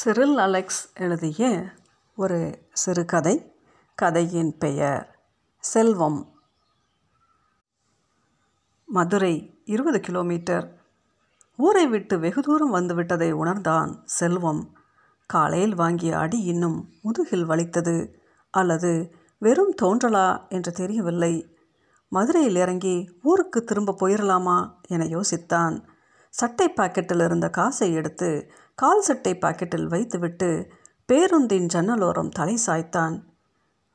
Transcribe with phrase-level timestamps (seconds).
[0.00, 1.60] Cyril Alex எழுதிய
[2.16, 3.52] ஒரு சிறுகதை
[3.94, 5.18] கதையின் பெயர்
[5.58, 6.32] செல்வம்.
[8.84, 10.80] மதுரை இருபது கிலோமீட்டர்.
[11.56, 14.76] ஊரை விட்டு வெகு தூரம் வந்துவிட்டதை உணர்ந்தான் செல்வம்.
[15.26, 21.56] காலையில் வாங்கிய அடி இன்னும் முதுகில் வலித்தது அல்லது வெறும் தோன்றலா என்று தெரியவில்லை.
[22.08, 25.82] மதுரையில் இறங்கி ஊருக்கு திரும்ப போயிடலாமா என யோசித்தான்.
[26.28, 30.70] சட்டை பாக்கெட்டில் இருந்த காசை எடுத்து கால் சட்டை பாக்கெட்டில் வைத்துவிட்டு
[31.06, 33.22] பேருந்தின் ஜன்னலோரம் தலை சாய்த்தான்.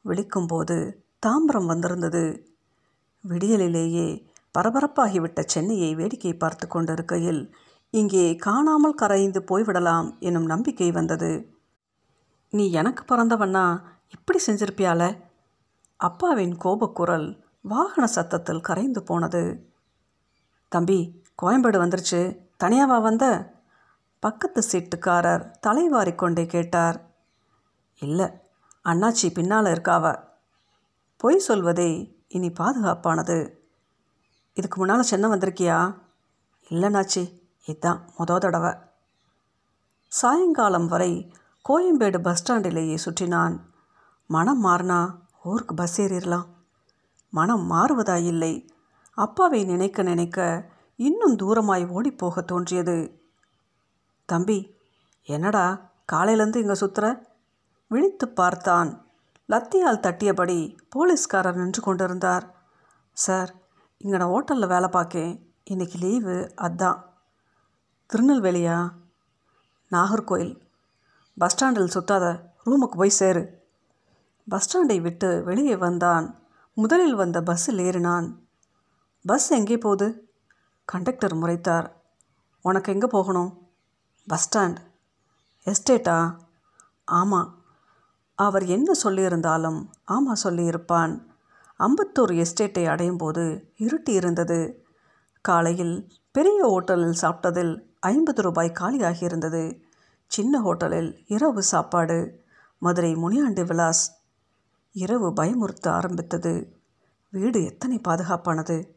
[0.01, 2.53] விழிக்கும்போது தாம்பரம் வந்திருந்தது.
[3.29, 4.25] விடியலிலேயே
[4.57, 7.55] பரபரப்பாகிவிட்ட சென்னையை வேடிக்கை பார்த்து கொண்டிருக்கையில்
[7.89, 11.57] இங்கே காணாமல் கரைந்து போய்விடலாம் எனும் நம்பிக்கை வந்தது.
[12.49, 15.17] நீ எனக்கு பிறந்தவன்னா இப்படி செஞ்சிருப்பியால?
[15.97, 19.71] அப்பாவின் கோபக்குரல் வாகன சத்தத்தில் கரைந்து போனது.
[20.69, 22.39] தம்பி கோயம்பேடு வந்துருச்சு.
[22.63, 23.54] தனியாவா வந்த?
[24.25, 26.97] பக்கத்து சீட்டுக்காரர் தலைவாரி கொண்டே கேட்டார்.
[27.99, 28.25] இல்லை
[28.83, 30.23] அண்ணாச்சி பின்னால் இருக்காவ.
[31.17, 31.89] பொய் சொல்வதே
[32.27, 33.49] இனி பாதுகாப்பானது.
[34.53, 35.97] இதுக்கு முன்னால் சென்னை வந்திருக்கியா?
[36.69, 38.73] இல்லைண்ணாச்சி இதுதான் மொத தடவை.
[40.07, 41.33] சாயங்காலம் வரை
[41.69, 43.59] கோயம்பேடு பஸ் ஸ்டாண்டிலேயே சுற்றினான்.
[44.27, 46.47] மனம் மாறினா ஊருக்கு பஸ் ஏறிடலாம்
[47.29, 48.69] மனம் மாறுவதா இல்லை.
[49.13, 53.23] அப்பாவை நினைக்க நினைக்க இன்னும் தூரமாய் ஓடிப்போக தோன்றியது.
[54.25, 54.77] தம்பி
[55.23, 57.21] என்னடா காலையிலேருந்து இங்கே சுற்றுற
[57.87, 59.07] விழித்து பார்த்தான்.
[59.49, 62.53] லத்தியால் தட்டியபடி போலீஸ்காரர் நின்று கொண்டிருந்தார்.
[63.11, 63.55] சார்
[63.97, 65.53] இங்கே நான் ஹோட்டலில் வேலை பார்க்கேன்.
[65.69, 67.03] இன்றைக்கி லீவு அதான்.
[68.09, 68.91] திருநெல்வேலியா?
[69.91, 70.61] நாகர்கோயில்
[71.37, 72.25] பஸ் ஸ்டாண்டில் சுத்தாத
[72.65, 73.63] ரூமுக்கு போய் சேரு.
[74.49, 76.39] பஸ் ஸ்டாண்டை விட்டு வெளியே வந்தான்.
[76.73, 78.27] முதலில் வந்த பஸ்ஸில் ஏறினான்.
[79.25, 80.07] பஸ் எங்கே போகுது?
[80.85, 81.87] கண்டக்டர் முறைத்தார்.
[82.61, 83.64] உனக்கு எங்கே போகணும்?
[84.27, 84.77] Bus stand.
[85.65, 86.37] எஸ்டேட்டா?
[87.05, 87.63] ஆமாம்
[88.35, 91.25] அவர் என்ன சொல்லியிருந்தாலும் ஆமாம் சொல்லியிருப்பான்.
[91.79, 94.85] அம்பத்தூர் எஸ்டேட்டை அடையும் போது இருட்டி இருந்தது.
[95.41, 99.81] காலையில் பெரிய ஹோட்டலில் சாப்பிட்டதில் ஐம்பது ரூபாய் காலியாகியிருந்தது.
[100.27, 102.43] சின்ன ஹோட்டலில் இரவு சாப்பாடு
[102.77, 104.19] மதுரை முனியாண்டி விலாஸ்.
[104.91, 106.77] இரவு பயமுறுத்த ஆரம்பித்தது.
[107.29, 108.95] வீடு எத்தனை பாதுகாப்பானது?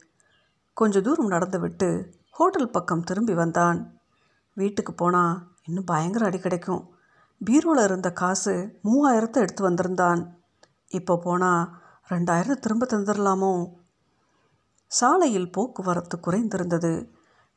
[0.75, 3.97] கொஞ்ச தூரம் நடந்துவிட்டு ஹோட்டல் பக்கம் திரும்பி வந்தான்.
[4.58, 6.82] வீட்டுக்கு போனால் இன்னும் பயங்கர அடி கிடைக்கும்.
[7.41, 8.54] பீரோவில் இருந்த காசு
[8.84, 10.20] மூவாயிரத்தை எடுத்து வந்திருந்தான்.
[10.88, 11.69] இப்போ போனால்
[12.08, 13.52] ரெண்டாயிரத்தை திரும்ப தந்துடலாமோ
[14.91, 16.92] சாலையில் போக்குவரத்து குறைந்திருந்தது.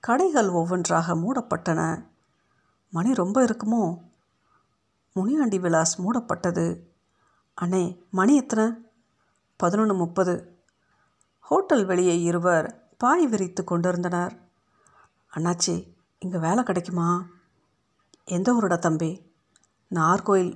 [0.03, 1.81] கடைகள் ஒவ்வொன்றாக மூடப்பட்டன.
[2.93, 3.83] மணி ரொம்ப இருக்குமோ?
[5.15, 6.65] முனியாண்டி விலாஸ் மூடப்பட்டது.
[7.57, 8.67] அண்ணே மணி எத்தனை?
[9.59, 10.35] பதினொன்று முப்பது.
[11.39, 14.33] ஹோட்டல் வெளியே இருவர் பாய் விரித்து கொண்டிருந்தனர்.
[15.33, 15.75] அண்ணாச்சி
[16.21, 17.07] இங்கே வேலை கிடைக்குமா?
[18.27, 19.11] எந்த ஊரோட தம்பி?
[19.91, 20.51] நார்கோயில்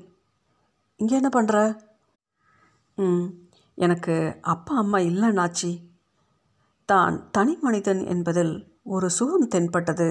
[0.99, 1.55] இங்கே என்ன பண்ணுற
[2.97, 3.25] ம்
[3.77, 5.71] எனக்கு அப்பா அம்மா இல்லைண்ணாச்சி
[6.89, 8.53] தான் தனி மனிதன் என்பதில்
[8.83, 10.09] ஒரு சுகம் தென்பட்டது.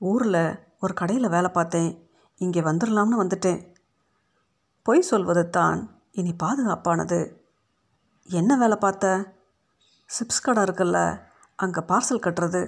[0.00, 0.42] ஊரில்
[0.78, 1.90] ஒரு கடையில் வேலை பார்த்தேன்.
[2.40, 3.60] இங்கே வந்துடலாம்னு வந்துட்டேன்.
[4.86, 5.80] பொய் சொல்வது தான்
[6.10, 7.20] இனி பாதுகாப்பானது.
[8.28, 9.06] என்ன வேலை பார்த்த?
[10.10, 10.98] சிப்ஸ் கடை இருக்குல்ல
[11.58, 12.62] அங்கே பார்சல் கட்டுறது.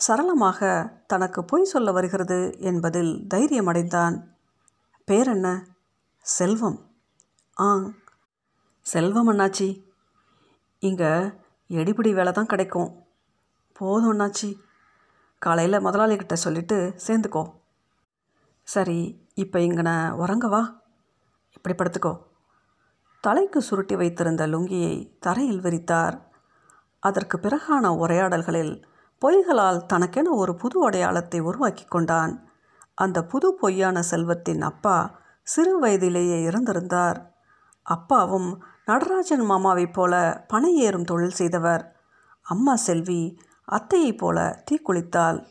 [0.00, 0.68] சரளமாக
[1.06, 4.16] தனக்கு பொய் சொல்ல வருகிறது என்பதில் தைரியமடைந்தான்.
[5.06, 5.62] பேரென்ன?
[6.20, 6.78] செல்வம்.
[7.60, 7.80] ஆ
[8.80, 9.84] செல்வம் அண்ணாச்சி.
[10.78, 11.10] இங்கே
[11.68, 13.04] எடிபிடி வேலை தான் கிடைக்கும்.
[13.72, 14.58] போதும் அண்ணாச்சி.
[15.38, 17.44] காலையில் முதலாளிகிட்ட சொல்லிவிட்டு சேர்ந்துக்கோ.
[18.62, 20.62] சரி இப்போ இங்கனை உறங்கவா
[21.54, 22.22] இப்படி படுத்துக்கோ.
[23.20, 26.16] தலைக்கு சுருட்டி வைத்திருந்த லுங்கியை தரையில் விரித்தார்.
[27.00, 28.88] அதற்கு பிறகான உரையாடல்களில்
[29.22, 32.50] பொய்களால் தனக்கென ஒரு புது அடையாளத்தை உருவாக்கி கொண்டான்.
[32.94, 37.26] அந்த புது பொய்யான செல்வத்தின் அப்பா சிறு வயதிலேயே இறந்திருந்தார்.
[37.82, 41.96] அப்பாவும் நடராஜன் மாமாவைப் போல பனை ஏறும் தொழில் செய்தவர்.
[42.42, 43.38] அம்மா செல்வி
[43.72, 45.46] அத்தையைப் போல தீக்குளித்தாள்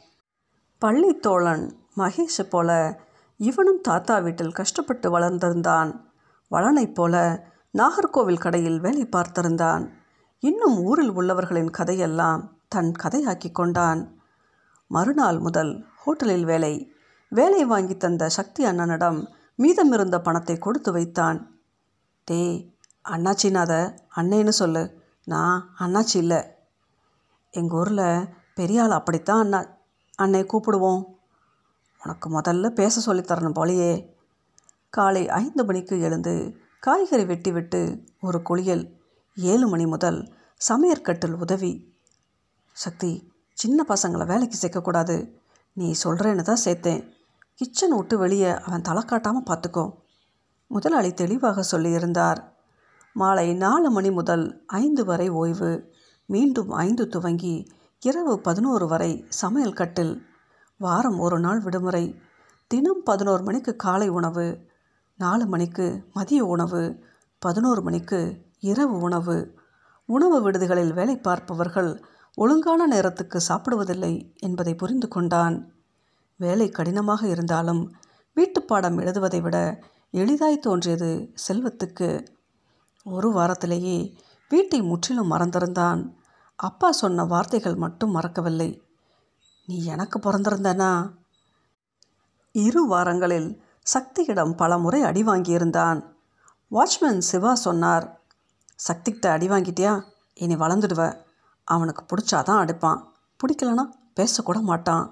[0.81, 2.99] பள்ளித்தோழன் மகேஷை போல
[3.37, 5.99] இவனும் தாத்தா வீட்டில் கஷ்டப்பட்டு வளர்ந்திருந்தான்.
[6.49, 7.45] வளனைப் போல
[7.77, 9.89] நாகர்கோவில் கடையில் வேலை பார்த்திருந்தான்.
[10.39, 14.21] இன்னும் ஊரில் உள்ளவர்களின் கதையெல்லாம் தன் கதையாக்கி கொண்டான்.
[14.87, 16.91] மறுநாள் முதல் ஹோட்டலில் வேலை.
[17.29, 19.27] வேலை வாங்கி தந்த சக்தி அண்ணனிடம்
[19.57, 21.59] மீதமிருந்த பணத்தை கொடுத்து வைத்தான்.
[22.23, 22.73] டேய்
[23.09, 25.01] அண்ணாச்சினாத அண்ணேன்னு சொல்லு.
[25.25, 26.43] நான் அண்ணாச்சி இல்லை.
[27.51, 29.65] எங்கள் ஊரில் பெரிய ஆள் அப்படித்தான் அண்ணா.
[30.15, 31.03] அன்னை கூப்பிடுவோம்.
[32.03, 34.13] உனக்கு முதல்ல பேச சொல்லித்தரணும் போலையே.
[34.89, 39.01] காலை ஐந்து மணிக்கு எழுந்து காய்கறி வெட்டி விட்டு ஒரு குளியல்
[39.35, 40.33] ஏழு மணி முதல்
[40.69, 41.97] சமையற்கட்டில் உதவி.
[42.79, 45.15] சக்தி சின்ன பசங்களை வேலைக்கு சேர்க்கக்கூடாது.
[45.73, 47.01] நீ சொல்கிறேன்னு தான் சேர்த்தேன்.
[47.55, 49.93] கிச்சன் விட்டு வெளியே அவன் தலை காட்டாமல் பார்த்துக்கோ.
[50.67, 52.37] முதலாளி தெளிவாக சொல்லியிருந்தார்.
[53.13, 55.71] மாலை நாலு மணி முதல் ஐந்து வரை ஓய்வு.
[56.25, 57.67] மீண்டும் ஐந்து துவங்கி
[57.99, 60.25] இரவு பதினோரு வரை சமையல் கட்டில்.
[60.77, 62.19] வாரம் ஒரு நாள் விடுமுறை.
[62.67, 64.67] தினம் பதினோரு மணிக்கு காலை உணவு.
[65.17, 66.99] நாலு மணிக்கு மதிய உணவு.
[67.39, 69.37] பதினோரு மணிக்கு இரவு உணவு.
[70.05, 71.91] உணவு விடுதிகளில் வேலை பார்ப்பவர்கள்
[72.35, 75.73] ஒழுங்கான நேரத்துக்கு சாப்பிடுவதில்லை என்பதை புரிந்து கொண்டான்.
[76.35, 77.95] வேலை கடினமாக இருந்தாலும்
[78.35, 82.27] வீட்டுப்பாடம் எழுதுவதை விட எளிதாய் தோன்றியது செல்வத்துக்கு.
[83.03, 84.17] ஒரு வாரத்திலேயே
[84.49, 86.13] வீட்டை முற்றிலும் மறந்திருந்தான்.
[86.55, 88.83] அப்பா சொன்ன வார்த்தைகள் மட்டும் மறக்கவில்லை.
[89.65, 91.11] நீ எனக்கு பிறந்திருந்தனா?
[92.51, 96.05] இரு வாரங்களில் சக்தியிடம் பல முறை அடி வாங்கியிருந்தான்.
[96.71, 98.19] வாட்ச்மேன் சிவா சொன்னார்
[98.87, 100.03] சக்திக்கிட்ட அடி வாங்கிட்டியா?
[100.33, 101.27] இனி வளர்ந்துடுவேன்
[101.73, 102.99] அவனுக்கு பிடிச்சாதான் அடுப்பான்.
[103.39, 103.83] பிடிக்கலனா
[104.17, 105.05] பேசக்கூட மாட்டான்.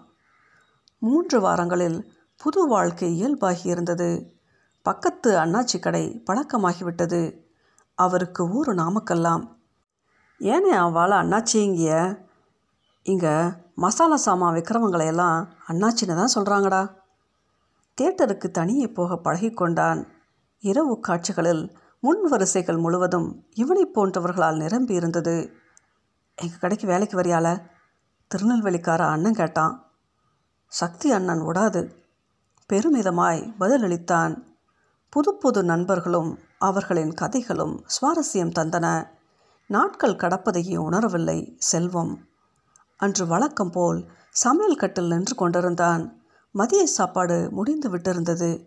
[1.01, 1.99] மூன்று வாரங்களில்
[2.41, 4.09] புது வாழ்க்கை இயல்பாகி இருந்தது.
[4.85, 7.21] பக்கத்து அண்ணாச்சி கடை பழக்கமாகிவிட்டது.
[7.97, 9.43] அவருக்கு ஊர் நாமக்கல்லாம்.
[10.41, 11.91] ஏனே அவளை அண்ணாச்சிங்கிய
[13.05, 13.35] இங்கே?
[13.75, 15.37] மசாலா சாமான் விற்கிறவங்களையெல்லாம்
[15.67, 16.81] அண்ணாச்சின்னு தான் சொல்கிறாங்கடா
[17.97, 19.99] தேட்டருக்கு தனியே போக பழகிக்கொண்டான்.
[20.63, 21.63] இரவு காட்சிகளில்
[22.03, 25.35] முன் வரிசைகள் முழுவதும் இவனை போன்றவர்களால் நிரம்பி இருந்தது
[26.41, 27.61] எங்கள் கடைக்கு வேலைக்கு வரியால?
[28.35, 29.91] திருநெல்வேலிக்கார அண்ணன் கேட்டான்.
[30.67, 32.03] சக்தி அண்ணன் விடாது
[32.73, 34.43] பெருமிதமாய் பதிலளித்தான்.
[35.09, 39.07] புது புது நண்பர்களும் அவர்களின் கதைகளும் சுவாரஸ்யம் தந்தன.
[39.67, 42.27] நாட்கள் கடப்பதையே உணரவில்லை செல்வம்.
[42.97, 46.21] அன்று வழக்கம் போல் சமையல் கட்டில் நின்று கொண்டிருந்தான்.
[46.51, 48.65] மதிய சாப்பாடு முடிந்து விட்டிருந்தது.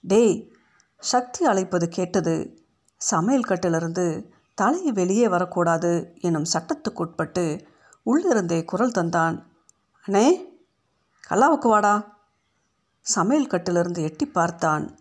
[0.00, 0.52] டேய்
[0.98, 2.64] சக்தி அழைப்பது கேட்டது.
[2.96, 7.66] சமையல் கட்டிலிருந்து தலை வெளியே வரக்கூடாது எனும் சட்டத்துக்குட்பட்டு
[8.06, 9.42] உள்ளிருந்தே குரல் தந்தான்.
[10.06, 10.26] அண்ணே
[11.30, 12.18] கல்லாவுக்கு வாடா.
[13.00, 14.98] சமையல் கட்டிலிருந்து எட்டி பார்த்தான்.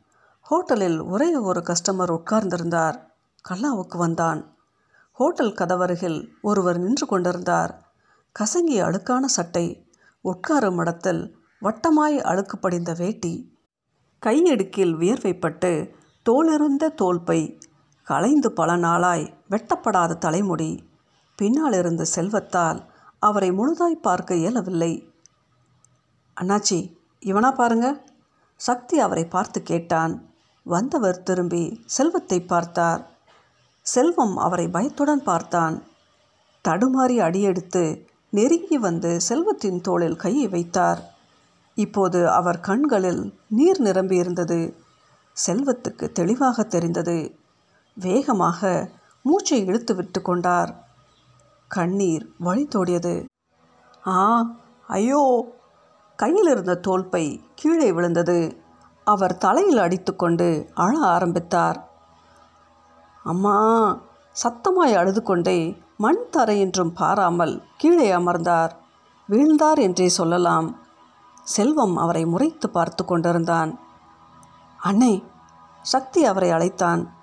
[0.49, 2.97] ஹோட்டலில் ஒரே ஒரு கஸ்டமர் உட்கார்ந்திருந்தார்.
[3.49, 4.55] கல்லாவுக்கு வந்தான்.
[5.11, 7.91] ஹோட்டல் கதவருகில் ஒருவர் நின்று கொண்டிருந்தார்.
[8.39, 9.91] கசங்கிய அழுக்கான சட்டை
[10.23, 13.57] உட்காரும் இடத்தில் வட்டமாய் அழுக்கு படிந்த வேட்டி
[14.21, 15.93] கையெடுக்கில் வியர்வைப்பட்டு
[16.29, 17.59] தோலிருந்த தோல்பை
[18.03, 20.91] களைந்து பல நாளாய் வெட்டப்படாத தலைமுடி.
[21.35, 22.85] பின்னால் இருந்த செல்வத்தால்
[23.19, 25.13] அவரை முழுதாய் பார்க்க இயலவில்லை.
[26.41, 28.01] அண்ணாச்சி இவனா பாருங்க.
[28.55, 30.29] சக்தி அவரை பார்த்து கேட்டான்.
[30.63, 33.11] வந்தவர் திரும்பி செல்வத்தை பார்த்தார்.
[33.81, 35.83] செல்வம் அவரை பயத்துடன் பார்த்தான்.
[36.67, 41.13] தடுமாறி அடியெடுத்து நெருங்கி வந்து செல்வத்தின் தோளில் கையை வைத்தார்.
[41.75, 44.73] இப்போது அவர் கண்களில் நீர் நிரம்பியிருந்தது.
[45.47, 47.17] செல்வத்துக்கு தெளிவாக தெரிந்தது.
[47.97, 48.89] வேகமாக
[49.21, 50.71] மூச்சை இழுத்து விட்டு கொண்டார்.
[51.67, 53.25] கண்ணீர் வழி தோடியது.
[54.07, 54.51] ஆ
[54.87, 55.53] ஐயோ!
[56.15, 58.61] கையில் இருந்த தோல்பை கீழே விழுந்தது.
[59.03, 61.89] அவர் தலையில் அடித்துக்கொண்டு அழ ஆரம்பித்தார்.
[63.23, 63.57] அம்மா!
[64.43, 68.73] சத்தமாய் அழுது கொண்டே மண் தரை என்றும் பாராமல் கீழே அமர்ந்தார்.
[69.29, 70.67] வீழ்ந்தார் என்றே சொல்லலாம்.
[71.43, 73.71] செல்வம் அவரை முறைத்து பார்த்து கொண்டிருந்தான்.
[74.79, 75.23] அண்ணே
[75.81, 77.22] சக்தி அவரை அழைத்தான்.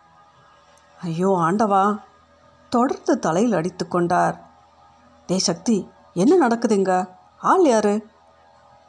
[1.03, 1.99] ஐயோ ஆண்டவா.
[2.69, 4.51] தொடர்ந்து தலையில் அடித்து கொண்டார்.
[5.27, 7.09] டே சக்தி என்ன நடக்குதுங்க?
[7.39, 8.07] ஆள் யாரு?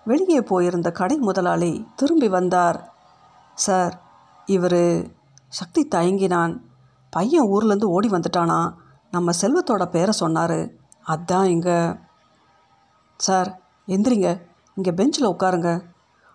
[0.05, 2.93] வெளியே போயிருந்த கடை முதலாளி திரும்பி வந்தார்.
[3.55, 4.01] சார்
[4.45, 5.07] இவர்
[5.47, 6.61] சக்தி தயங்கினான்.
[7.09, 8.73] பையன் ஊர்லேருந்து ஓடி வந்துட்டானா?
[9.11, 10.69] நம்ம செல்வத்தோட பேரை சொன்னார்.
[11.07, 11.95] அதான் இங்கே.
[13.17, 14.41] சார் எந்திரிங்க.
[14.75, 15.83] இங்கே பெஞ்சில் உட்காருங்க.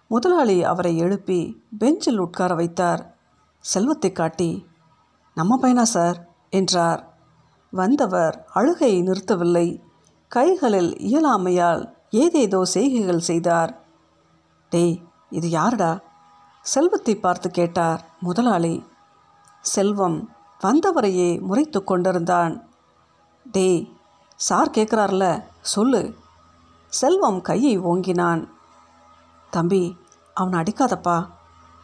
[0.08, 3.14] முதலாளி அவரை எழுப்பி பெஞ்சில் உட்கார வைத்தார்.
[3.60, 4.66] செல்வத்தை காட்டி
[5.36, 6.28] நம்ம பையனா சார்?
[6.50, 7.16] என்றார்.
[7.70, 9.82] வந்தவர் அழுகையை நிறுத்தவில்லை.
[10.28, 13.84] கைகளில் இயலாமையால் ஏதேதோ செய்கைகள் செய்தார்.
[14.70, 16.00] டேய் இது யாருடா?
[16.60, 18.84] செல்வத்தை பார்த்து கேட்டார் முதலாளி.
[19.60, 20.30] செல்வம்
[20.62, 22.68] வந்தவரையே முறைத்து கொண்டிருந்தான்.
[23.52, 23.92] டேய்
[24.36, 26.14] சார் கேட்குறார்ல சொல்லு.
[26.88, 28.48] செல்வம் கையை ஓங்கினான்.
[29.50, 29.96] தம்பி
[30.34, 31.28] அவனை அடிக்காதப்பா.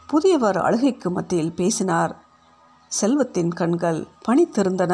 [0.07, 2.22] புதியவர் அழுகைக்கு மத்தியில் பேசினார்.
[2.97, 4.93] செல்வத்தின் கண்கள் பணித்திருந்தன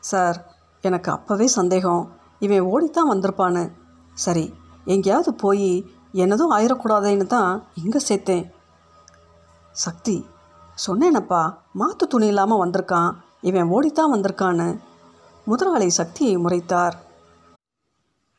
[0.00, 0.38] சார்
[0.80, 2.04] எனக்கு அப்போவே சந்தேகம்.
[2.38, 3.64] இவன் ஓடித்தான் வந்திருப்பான்னு.
[4.14, 4.54] சரி
[4.84, 5.70] எங்கேயாவது போய்
[6.22, 8.46] என்னதும் ஆயிடக்கூடாதுன்னு தான் இங்கே சேர்த்தேன்.
[9.84, 10.16] சக்தி
[10.86, 11.42] சொன்னேனப்பா
[11.72, 13.12] மாற்று துணி இல்லாமல் வந்திருக்கான்.
[13.40, 14.68] இவன் ஓடித்தான் வந்திருக்கான்னு.
[15.44, 16.96] முதலாளி சக்தியை முறைத்தார்.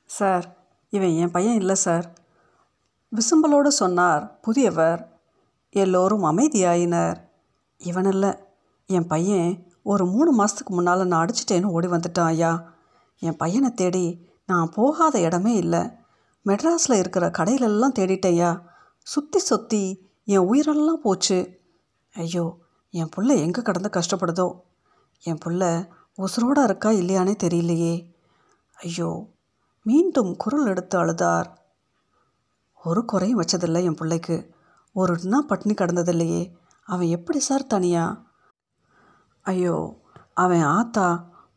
[0.09, 0.45] சார்
[0.89, 2.07] இவன் என் பையன் இல்லை சார்.
[3.11, 5.01] விசும்பலோடு சொன்னார் புதியவர்.
[5.69, 7.19] எல்லோரும் அமைதியாயினர்.
[7.89, 8.31] இவன் இல்லை
[8.89, 9.49] என் பையன்
[9.83, 12.51] ஒரு மூணு மாதத்துக்கு முன்னால் நான் அடிச்சிட்டேன்னு ஓடி வந்துட்டான் ஐயா.
[13.21, 14.05] என் பையனை தேடி
[14.45, 15.81] நான் போகாத இடமே இல்லை.
[16.45, 18.51] மெட்ராஸில் இருக்கிற கடையிலெல்லாம் தேடிட்டேயா
[19.07, 19.83] சுற்றி சுற்றி
[20.25, 21.39] என் உயிரெல்லாம் போச்சு.
[22.13, 22.45] ஐயோ
[22.93, 24.47] என் புள்ள எங்கே கடந்து கஷ்டப்படுதோ?
[25.23, 25.63] என் புள்ள
[26.17, 27.95] உசுரோடு இருக்கா இல்லையானே தெரியலையே.
[28.77, 29.09] ஐயோ
[29.85, 31.47] மீண்டும் குரல் எடுத்து அழுதார்.
[32.83, 34.37] ஒரு குறையும் வச்சதில்லை என் பிள்ளைக்கு.
[34.95, 36.41] ஒரு நாள் பட்டினி கடந்ததில்லையே.
[36.83, 38.23] அவன் எப்படி சார் தனியா?
[39.41, 40.01] ஐயோ
[40.33, 41.07] அவன் ஆத்தா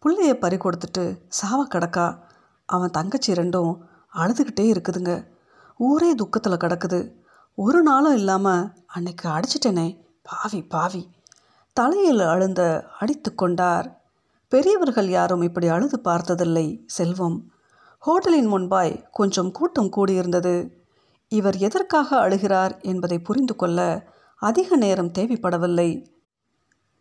[0.03, 2.19] பிள்ளைய பறி கொடுத்துட்டு சாவ கிடக்கா.
[2.67, 3.79] அவன் தங்கச்சி ரெண்டும்
[4.15, 5.27] அழுதுகிட்டே இருக்குதுங்க.
[5.77, 7.13] ஊரே துக்கத்தில் கிடக்குது.
[7.55, 11.03] ஒரு நாளும் இல்லாமல் அன்னைக்கு அடிச்சிட்டேனே பாவி பாவி.
[11.73, 14.01] தலையில் அழுந்த அடித்து கொண்டார்.
[14.49, 17.51] பெரியவர்கள் யாரும் இப்படி அழுது பார்த்ததில்லை செல்வம்.
[17.99, 20.71] ஹோட்டலின் முன்பாய் கொஞ்சம் கூட்டம் கூடியிருந்தது.
[21.29, 24.09] இவர் எதற்காக அழுகிறார் என்பதை புரிந்து கொள்ள
[24.43, 25.91] அதிக நேரம் தேவைப்படவில்லை.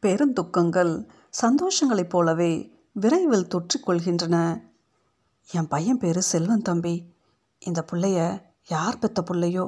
[0.02, 1.08] பெருந்துக்கங்கள்
[1.42, 2.52] சந்தோஷங்களைப் போலவே
[2.92, 4.64] விரைவில் தொற்றிக்கொள்கின்றன
[5.50, 7.14] என் பையன் பேர் செல்வன் தம்பி.
[7.60, 8.20] இந்த பிள்ளைய
[8.68, 9.66] யார் பெத்த பிள்ளையோ?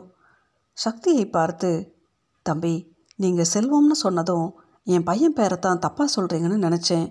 [0.73, 1.99] சக்தியை பார்த்து
[2.41, 7.07] தம்பி நீங்கள் செல்வம்னு சொன்னதும் என் பையன் பேரை தான் தப்பாக சொல்கிறீங்கன்னு நினச்சேன்.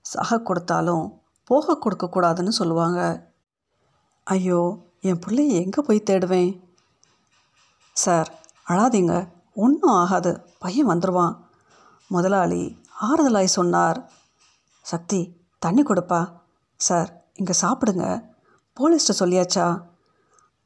[0.00, 3.00] சக கொடுத்தாலும் போக கொடுக்கக்கூடாதுன்னு சொல்லுவாங்க.
[4.24, 4.60] ஐயோ
[5.00, 6.52] என் பிள்ளைய எங்கே போய் தேடுவேன்?
[7.92, 8.30] சார்
[8.66, 9.36] அழாதீங்க.
[9.64, 10.32] ஒன்றும் ஆகாது.
[10.58, 11.34] பையன் வந்துடுவான்
[12.06, 12.62] முதலாளி
[13.02, 13.98] ஆறுதலாய் சொன்னார்.
[14.82, 15.20] சக்தி
[15.58, 16.20] தண்ணி கொடுப்பா.
[16.76, 18.04] சார் இங்கே சாப்பிடுங்க.
[18.76, 19.66] போலீஸ்ட்ட சொல்லியாச்சா?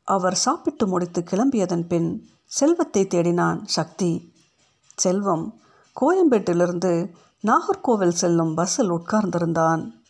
[0.04, 2.08] அவர் சாப்பிட்டு முடித்து கிளம்பியதன் பின்
[2.44, 4.10] செல்வத்தை தேடினான் சக்தி.
[4.96, 5.46] செல்வம்
[6.00, 6.92] கோயம்பேட்டிலிருந்து
[7.46, 10.01] நாகர்கோவில் செல்லும் பஸ்ஸில் உட்கார்ந்திருந்தான்.